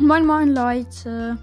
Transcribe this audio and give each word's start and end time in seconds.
Moin 0.00 0.24
moin 0.24 0.54
Leute. 0.54 1.36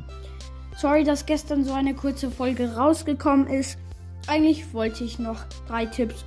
Sorry, 0.75 1.04
dass 1.04 1.27
gestern 1.27 1.63
so 1.63 1.74
eine 1.74 1.93
kurze 1.93 2.32
Folge 2.32 2.74
rausgekommen 2.75 3.45
ist. 3.45 3.77
Eigentlich 4.25 4.74
wollte 4.74 5.03
ich 5.03 5.19
noch 5.19 5.43
drei 5.67 5.85
Tipps 5.85 6.25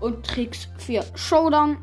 und 0.00 0.24
Tricks 0.24 0.68
für 0.78 1.04
Showdown 1.14 1.76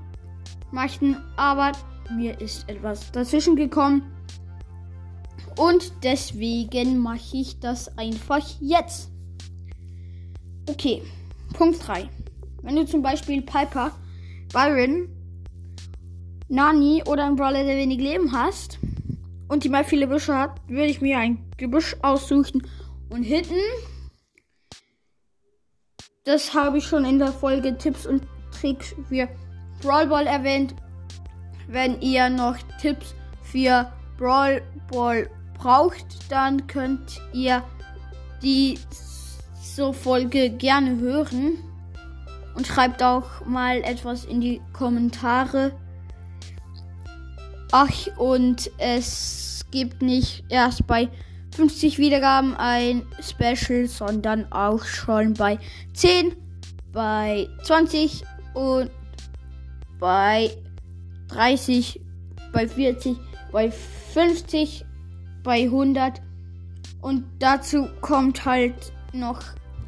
machen, 0.71 1.17
aber 1.37 1.73
mir 2.17 2.41
ist 2.41 2.67
etwas 2.67 3.11
dazwischen 3.11 3.55
gekommen. 3.55 4.01
Und 5.55 5.93
deswegen 6.03 6.97
mache 6.97 7.37
ich 7.37 7.59
das 7.59 7.95
einfach 7.95 8.45
jetzt. 8.59 9.11
Okay, 10.67 11.03
Punkt 11.53 11.87
3. 11.87 12.09
Wenn 12.63 12.75
du 12.75 12.87
zum 12.87 13.03
Beispiel 13.03 13.43
Piper, 13.43 13.91
Byron, 14.51 15.09
Nani 16.47 17.03
oder 17.05 17.27
ein 17.27 17.35
Brawler, 17.35 17.63
der 17.63 17.77
wenig 17.77 17.99
Leben 17.99 18.31
hast 18.31 18.79
und 19.49 19.63
die 19.63 19.69
mal 19.69 19.83
viele 19.83 20.07
Büsche 20.07 20.37
hat, 20.37 20.61
würde 20.67 20.85
ich 20.85 21.01
mir 21.01 21.17
ein 21.17 21.51
Gebüsch 21.57 21.95
aussuchen 22.01 22.65
und 23.09 23.23
hitten. 23.23 23.59
Das 26.23 26.53
habe 26.53 26.77
ich 26.77 26.85
schon 26.85 27.03
in 27.03 27.19
der 27.19 27.33
Folge 27.33 27.77
Tipps 27.77 28.05
und 28.05 28.23
Tricks 28.51 28.95
für 29.09 29.27
Brawl 29.81 30.07
Ball 30.07 30.27
erwähnt. 30.27 30.75
Wenn 31.67 31.99
ihr 32.01 32.29
noch 32.29 32.55
Tipps 32.79 33.15
für 33.41 33.91
Brawl 34.17 34.61
Ball 34.91 35.29
braucht, 35.57 36.05
dann 36.29 36.67
könnt 36.67 37.21
ihr 37.33 37.63
die 38.41 38.77
so 39.61 39.91
Folge 39.91 40.49
gerne 40.49 40.97
hören 40.97 41.57
und 42.55 42.67
schreibt 42.67 43.01
auch 43.01 43.45
mal 43.45 43.77
etwas 43.81 44.25
in 44.25 44.41
die 44.41 44.61
Kommentare. 44.73 45.71
Ach, 47.71 48.07
und 48.17 48.71
es 48.79 49.63
gibt 49.69 50.01
nicht 50.01 50.43
erst 50.49 50.87
bei 50.87 51.09
50 51.55 51.99
Wiedergaben 51.99 52.55
ein 52.55 53.05
Special, 53.21 53.87
sondern 53.87 54.51
auch 54.51 54.83
schon 54.85 55.35
bei 55.35 55.59
10, 55.93 56.35
bei 56.91 57.47
20 57.63 58.23
und 58.55 58.89
bei 59.99 60.49
30, 61.27 62.01
bei 62.53 62.67
40, 62.67 63.17
bei 63.51 63.71
50, 63.71 64.85
bei 65.43 65.63
100. 65.63 66.21
Und 67.01 67.23
dazu 67.37 67.87
kommt 68.01 68.45
halt 68.45 68.91
noch 69.13 69.41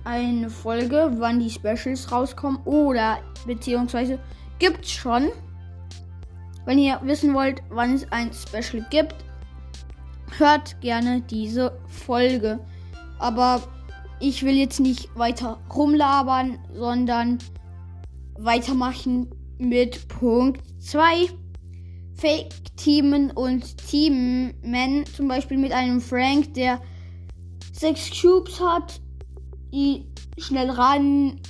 eine 0.04 0.50
Folge, 0.50 1.12
wann 1.18 1.40
die 1.40 1.50
Specials 1.50 2.12
rauskommen. 2.12 2.62
Oder 2.66 3.20
beziehungsweise 3.46 4.20
gibt's 4.60 4.92
schon. 4.92 5.30
Wenn 6.66 6.78
ihr 6.78 7.00
wissen 7.04 7.34
wollt, 7.34 7.62
wann 7.70 7.96
es 7.96 8.12
ein 8.12 8.32
Special 8.34 8.86
gibt, 8.90 9.16
hört 10.38 10.80
gerne 10.82 11.22
diese 11.22 11.78
Folge. 11.88 12.60
Aber 13.20 13.62
ich 14.20 14.44
will 14.44 14.56
jetzt 14.56 14.80
nicht 14.80 15.10
weiter 15.18 15.60
rumlabern, 15.74 16.60
sondern 16.74 17.40
weitermachen 18.38 19.28
mit 19.58 20.08
Punkt 20.08 20.62
2. 20.80 21.30
Fake-Teamen 22.14 23.32
und 23.32 23.78
Teamen, 23.78 24.54
zum 25.16 25.28
Beispiel 25.28 25.58
mit 25.58 25.72
einem 25.72 26.00
Frank, 26.00 26.54
der 26.54 26.80
6 27.74 28.22
Cubes 28.22 28.62
hat, 28.62 29.02
die 29.74 30.06
schnell 30.38 30.70
ran, 30.70 31.42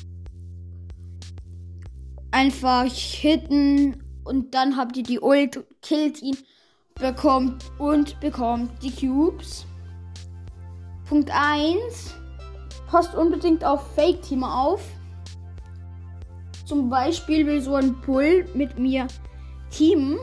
einfach 2.32 2.86
hitten 2.86 4.01
und 4.24 4.54
dann 4.54 4.78
habt 4.78 4.98
ihr 4.98 5.04
die 5.04 5.20
Ult, 5.20 5.64
killt 5.82 6.22
ihn, 6.22 6.38
bekommt 6.96 7.64
und 7.78 8.20
bekommt 8.20 8.72
die 8.84 8.92
Cubes. 8.92 9.66
Punkt 11.08 11.30
1. 11.32 12.16
Passt 12.88 13.16
unbedingt 13.16 13.64
auf 13.64 13.96
Fake-Teamer 13.96 14.62
auf. 14.62 14.84
Zum 16.66 16.90
Beispiel 16.90 17.46
will 17.46 17.62
so 17.62 17.76
ein 17.76 18.00
Bull 18.02 18.46
mit 18.54 18.78
mir 18.80 19.08
teamen 19.70 20.18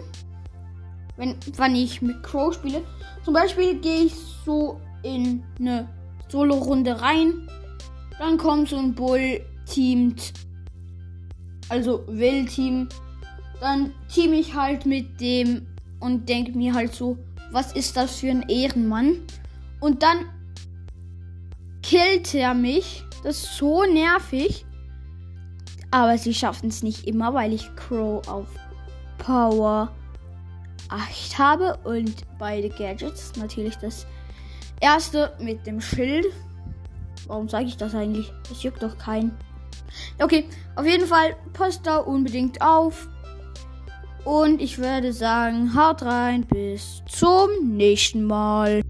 wenn, 1.19 1.37
wann 1.57 1.75
ich 1.75 2.01
mit 2.01 2.23
Crow 2.23 2.55
spiele. 2.55 2.83
Zum 3.25 3.35
Beispiel 3.35 3.79
gehe 3.79 4.05
ich 4.05 4.15
so 4.47 4.81
in 5.03 5.43
eine 5.59 5.87
Solo-Runde 6.29 7.01
rein. 7.01 7.49
Dann 8.19 8.39
kommt 8.39 8.71
so 8.71 8.77
ein 8.77 8.95
Bull, 8.95 9.41
teamt, 9.67 10.33
also 11.69 12.05
will 12.07 12.47
Team. 12.47 12.89
Dann 13.61 13.93
team 14.13 14.33
ich 14.33 14.55
halt 14.55 14.87
mit 14.87 15.21
dem 15.21 15.67
und 16.01 16.29
denke 16.29 16.53
mir 16.53 16.75
halt 16.75 16.95
so, 16.95 17.19
was 17.51 17.73
ist 17.73 17.97
das 17.97 18.17
für 18.17 18.31
ein 18.31 18.49
Ehrenmann? 18.49 19.23
Und 19.81 20.03
dann 20.03 20.27
killt 21.83 22.35
er 22.35 22.55
mich. 22.55 23.05
Das 23.23 23.39
ist 23.39 23.57
so 23.57 23.85
nervig. 23.85 24.65
Aber 25.91 26.19
sie 26.19 26.35
schaffen 26.35 26.69
es 26.69 26.83
nicht 26.83 27.07
immer, 27.07 27.33
weil 27.35 27.53
ich 27.53 27.75
Crow 27.75 28.27
auf 28.29 28.49
Power 29.17 29.91
8 30.91 31.39
habe 31.39 31.79
und 31.85 32.25
beide 32.39 32.69
Gadgets. 32.69 33.33
Natürlich 33.37 33.77
das 33.77 34.07
erste 34.81 35.33
mit 35.41 35.67
dem 35.67 35.81
Schild. 35.81 36.27
Warum 37.27 37.49
sage 37.49 37.67
ich 37.67 37.77
das 37.77 37.95
eigentlich? 37.95 38.33
Das 38.49 38.63
juckt 38.63 38.83
doch 38.83 38.97
keinen. 38.99 39.37
Okay, 40.21 40.49
auf 40.77 40.87
jeden 40.87 41.07
Fall 41.07 41.37
passt 41.53 41.87
da 41.87 41.99
unbedingt 41.99 42.61
auf. 42.61 43.09
Und 44.29 44.61
ich 44.61 44.77
würde 44.77 45.15
sagen, 45.15 45.75
haut 45.75 46.03
rein, 46.03 46.45
bis 46.45 47.03
zum 47.07 47.49
nächsten 47.79 48.25
Mal. 48.25 48.83